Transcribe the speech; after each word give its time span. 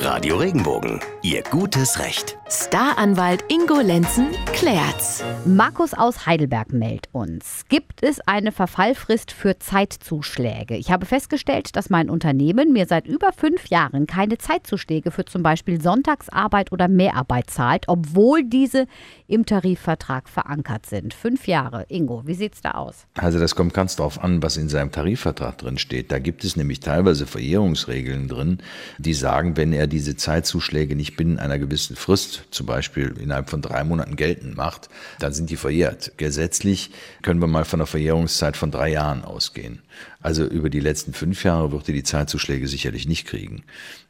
Radio 0.00 0.36
Regenbogen, 0.36 1.00
Ihr 1.22 1.42
gutes 1.42 1.98
Recht. 1.98 2.38
Staranwalt 2.48 3.44
Ingo 3.48 3.80
Lenzen 3.80 4.28
klärt's. 4.58 5.22
Markus 5.46 5.94
aus 5.94 6.26
Heidelberg 6.26 6.72
meldet 6.72 7.08
uns. 7.12 7.64
Gibt 7.68 8.02
es 8.02 8.18
eine 8.26 8.50
Verfallfrist 8.50 9.30
für 9.30 9.60
Zeitzuschläge? 9.60 10.74
Ich 10.76 10.90
habe 10.90 11.06
festgestellt, 11.06 11.76
dass 11.76 11.90
mein 11.90 12.10
Unternehmen 12.10 12.72
mir 12.72 12.86
seit 12.86 13.06
über 13.06 13.32
fünf 13.32 13.68
Jahren 13.68 14.08
keine 14.08 14.36
Zeitzuschläge 14.36 15.12
für 15.12 15.24
zum 15.24 15.44
Beispiel 15.44 15.80
Sonntagsarbeit 15.80 16.72
oder 16.72 16.88
Mehrarbeit 16.88 17.50
zahlt, 17.50 17.84
obwohl 17.86 18.42
diese 18.42 18.86
im 19.28 19.46
Tarifvertrag 19.46 20.28
verankert 20.28 20.86
sind. 20.86 21.14
Fünf 21.14 21.46
Jahre. 21.46 21.86
Ingo, 21.88 22.26
wie 22.26 22.34
sieht's 22.34 22.60
da 22.60 22.72
aus? 22.72 23.06
Also 23.14 23.38
das 23.38 23.54
kommt 23.54 23.74
ganz 23.74 23.94
darauf 23.94 24.22
an, 24.22 24.42
was 24.42 24.56
in 24.56 24.68
seinem 24.68 24.90
Tarifvertrag 24.90 25.56
drin 25.58 25.78
steht. 25.78 26.10
Da 26.10 26.18
gibt 26.18 26.42
es 26.42 26.56
nämlich 26.56 26.80
teilweise 26.80 27.26
Verjährungsregeln 27.26 28.26
drin, 28.26 28.58
die 28.98 29.14
sagen, 29.14 29.56
wenn 29.56 29.72
er 29.72 29.86
diese 29.86 30.16
Zeitzuschläge 30.16 30.96
nicht 30.96 31.16
binnen 31.16 31.38
einer 31.38 31.60
gewissen 31.60 31.94
Frist, 31.94 32.46
zum 32.50 32.66
Beispiel 32.66 33.14
innerhalb 33.20 33.50
von 33.50 33.62
drei 33.62 33.84
Monaten 33.84 34.16
geltend 34.48 34.56
macht, 34.56 34.88
dann 35.18 35.32
sind 35.32 35.50
die 35.50 35.56
verjährt. 35.56 36.12
Gesetzlich 36.16 36.90
können 37.22 37.40
wir 37.40 37.46
mal 37.46 37.64
von 37.64 37.80
einer 37.80 37.86
Verjährungszeit 37.86 38.56
von 38.56 38.70
drei 38.70 38.90
Jahren 38.90 39.24
ausgehen. 39.24 39.82
Also 40.20 40.44
über 40.44 40.70
die 40.70 40.80
letzten 40.80 41.12
fünf 41.12 41.44
Jahre 41.44 41.72
wird 41.72 41.88
er 41.88 41.94
die 41.94 42.02
Zeitzuschläge 42.02 42.68
sicherlich 42.68 43.06
nicht 43.06 43.26
kriegen. 43.26 43.64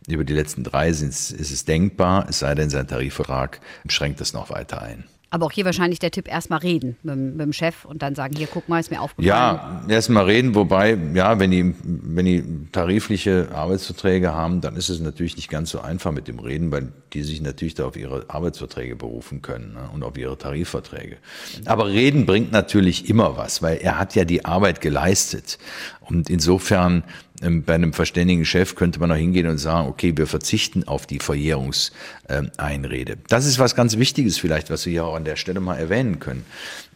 Über 0.07 0.25
die 0.25 0.35
letzten 0.35 0.65
drei 0.65 0.89
ist 0.89 1.33
es 1.33 1.65
denkbar, 1.65 2.27
es 2.29 2.39
sei 2.39 2.55
denn, 2.55 2.71
sein 2.71 2.89
Tarifvertrag 2.89 3.61
schränkt 3.89 4.21
das 4.21 4.33
noch 4.33 4.51
weiter 4.51 4.83
ein. 4.83 5.05
Aber 5.31 5.47
auch 5.47 5.53
hier 5.53 5.67
wahrscheinlich 5.67 5.99
der 5.99 6.11
Tipp, 6.11 6.27
erstmal 6.27 6.61
reden 6.61 6.97
mit, 7.03 7.17
mit, 7.17 7.41
dem 7.41 7.53
Chef 7.53 7.85
und 7.85 8.01
dann 8.03 8.15
sagen, 8.15 8.35
hier, 8.35 8.49
guck 8.51 8.69
mal, 8.69 8.81
ist 8.81 8.91
mir 8.91 9.01
aufgefallen. 9.01 9.27
Ja, 9.29 9.83
erstmal 9.87 10.25
reden, 10.25 10.55
wobei, 10.55 10.97
ja, 11.13 11.39
wenn 11.39 11.51
die, 11.51 11.75
wenn 11.83 12.25
die 12.25 12.45
tarifliche 12.73 13.49
Arbeitsverträge 13.53 14.33
haben, 14.33 14.63
dann 14.63 14.75
ist 14.77 14.89
es 14.89 15.01
natürlich 15.01 15.37
nicht 15.37 15.51
ganz 15.51 15.71
so 15.71 15.81
einfach 15.81 16.13
mit 16.13 16.29
dem 16.29 16.39
Reden, 16.39 16.73
weil 16.73 16.93
die 17.13 17.23
sich 17.23 17.43
natürlich 17.43 17.75
da 17.75 17.87
auf 17.87 17.97
ihre 17.97 18.25
Arbeitsverträge 18.29 18.97
berufen 18.97 19.43
können 19.43 19.75
ne, 19.75 19.91
und 19.93 20.03
auf 20.03 20.17
ihre 20.17 20.39
Tarifverträge. 20.39 21.19
Aber 21.67 21.89
reden 21.89 22.25
bringt 22.25 22.51
natürlich 22.53 23.11
immer 23.11 23.37
was, 23.37 23.63
weil 23.63 23.79
er 23.79 23.99
hat 23.99 24.15
ja 24.15 24.25
die 24.25 24.47
Arbeit 24.47 24.81
geleistet. 24.81 25.59
Und 26.09 26.31
insofern 26.31 27.05
ähm, 27.43 27.63
bei 27.63 27.75
einem 27.75 27.93
verständigen 27.93 28.45
Chef 28.45 28.75
könnte 28.75 28.99
man 28.99 29.13
auch 29.13 29.17
hingehen 29.17 29.47
und 29.47 29.59
sagen, 29.59 29.89
okay, 29.89 30.17
wir 30.17 30.27
verzichten 30.27 30.89
auf 30.89 31.07
die 31.07 31.19
Verjährungseinrede. 31.19 33.19
Das 33.29 33.47
ist 33.47 33.59
was 33.59 33.75
ganz 33.75 33.99
Wichtiges 33.99 34.39
vielleicht, 34.39 34.71
was 34.71 34.87
wir 34.87 34.93
hier 34.93 35.05
auch 35.05 35.15
an 35.15 35.25
der 35.25 35.37
Stelle 35.37 35.61
mal 35.61 35.77
erwähnen 35.77 36.19
können. 36.19 36.45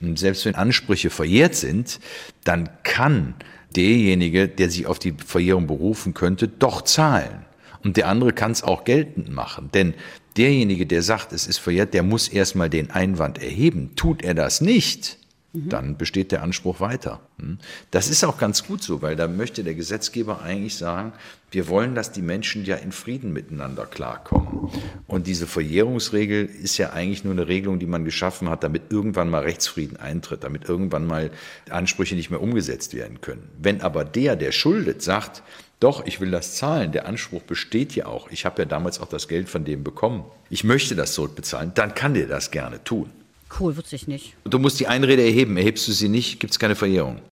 Und 0.01 0.19
selbst 0.19 0.47
wenn 0.47 0.55
Ansprüche 0.55 1.11
verjährt 1.11 1.55
sind, 1.55 2.01
dann 2.45 2.71
kann 2.83 3.35
derjenige, 3.77 4.49
der 4.49 4.71
sich 4.71 4.87
auf 4.87 4.99
die 4.99 5.15
Verjährung 5.25 5.67
berufen 5.67 6.15
könnte, 6.15 6.49
doch 6.49 6.83
zahlen. 6.83 7.45
Und 7.85 7.97
der 7.97 8.09
andere 8.09 8.33
kann 8.33 8.53
es 8.53 8.63
auch 8.63 8.85
geltend 8.85 9.31
machen. 9.31 9.71
Denn 9.75 9.95
derjenige, 10.37 10.87
der 10.87 11.03
sagt, 11.03 11.33
es 11.33 11.47
ist 11.47 11.59
verjährt, 11.59 11.95
der 11.95 12.03
muss 12.03 12.29
erstmal 12.29 12.71
den 12.71 12.91
Einwand 12.91 13.43
erheben. 13.43 13.91
Tut 13.97 14.23
er 14.23 14.35
das 14.35 14.61
nicht, 14.61 15.19
Mhm. 15.55 15.69
dann 15.69 15.97
besteht 15.99 16.33
der 16.33 16.43
Anspruch 16.43 16.81
weiter. 16.81 17.21
Hm? 17.39 17.59
Das 17.91 18.09
ist 18.09 18.25
auch 18.25 18.39
ganz 18.39 18.67
gut 18.67 18.83
so, 18.83 19.03
weil 19.03 19.17
da 19.17 19.29
möchte 19.29 19.65
der 19.65 19.75
Gesetzgeber 19.75 20.41
eigentlich 20.41 20.77
sagen, 20.77 21.13
wir 21.51 21.69
wollen, 21.69 21.95
dass 21.95 22.11
die 22.11 22.23
Menschen 22.23 22.65
ja 22.65 22.77
in 22.77 22.91
Frieden 22.91 23.35
miteinander 23.35 23.85
klarkommen. 23.85 24.71
Und 25.07 25.27
diese 25.27 25.47
Verjährungsregel 25.47 26.47
ist 26.47 26.79
ja 26.79 26.91
eigentlich 26.91 27.25
nur 27.25 27.35
eine 27.35 27.49
Regelung, 27.49 27.79
die 27.79 27.87
man 27.87 28.07
geschaffen 28.07 28.49
hat, 28.49 28.65
damit 28.65 28.85
irgendwann 28.91 29.29
mal 29.29 29.43
Rechtsfrieden 29.43 29.99
eintritt, 29.99 30.43
damit 30.43 30.67
irgendwann 30.69 31.07
mal 31.07 31.31
Ansprüche 31.69 32.15
nicht 32.15 32.31
mehr 32.31 32.41
umgesetzt 32.41 32.95
werden 32.95 33.21
können. 33.21 33.51
Wenn 33.59 33.83
aber 33.83 34.07
der, 34.07 34.37
der 34.37 34.53
schuldet, 34.53 35.03
sagt, 35.03 35.43
doch, 35.81 36.07
ich 36.07 36.21
will 36.21 36.31
das 36.31 36.55
zahlen, 36.55 36.93
der 36.93 37.07
Anspruch 37.07 37.43
besteht 37.43 37.95
ja 37.95 38.07
auch, 38.07 38.31
ich 38.31 38.47
habe 38.47 38.63
ja 38.63 38.67
damals 38.67 39.01
auch 39.01 39.09
das 39.09 39.29
Geld 39.29 39.51
von 39.51 39.65
dem 39.65 39.85
bekommen, 39.85 40.25
ich 40.49 40.65
möchte 40.65 40.95
das 40.95 41.13
zurückbezahlen, 41.13 41.73
dann 41.75 41.95
kann 41.95 42.15
der 42.15 42.27
das 42.27 42.51
gerne 42.51 42.83
tun. 42.85 43.11
Cool, 43.59 43.77
wusste 43.77 43.97
ich 43.97 44.07
nicht. 44.07 44.35
Du 44.45 44.59
musst 44.59 44.81
die 44.81 44.87
Einrede 44.87 45.23
erheben. 45.23 45.57
Erhebst 45.57 45.87
du 45.89 45.93
sie 45.93 46.09
nicht, 46.09 46.41
gibt 46.41 46.53
es 46.53 46.59
keine 46.59 46.75
Verjährung. 46.75 47.23